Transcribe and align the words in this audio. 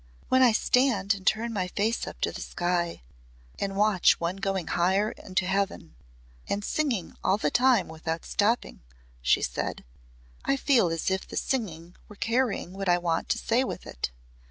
"When 0.29 0.41
I 0.41 0.51
stand 0.51 1.13
and 1.13 1.27
turn 1.27 1.53
my 1.53 1.67
face 1.67 2.07
up 2.07 2.19
to 2.21 2.31
the 2.31 2.41
sky 2.41 3.03
and 3.59 3.75
watch 3.75 4.19
one 4.19 4.37
going 4.37 4.65
higher 4.69 5.11
into 5.11 5.45
heaven 5.45 5.93
and 6.49 6.65
singing 6.65 7.13
all 7.23 7.37
the 7.37 7.51
time 7.51 7.87
without 7.87 8.25
stopping," 8.25 8.81
she 9.21 9.43
said, 9.43 9.83
"I 10.43 10.57
feel 10.57 10.87
as 10.89 11.11
if 11.11 11.27
the 11.27 11.37
singing 11.37 11.95
were 12.07 12.15
carrying 12.15 12.73
what 12.73 12.89
I 12.89 12.97
want 12.97 13.29
to 13.29 13.37
say 13.37 13.63
with 13.63 13.85
it. 13.85 14.09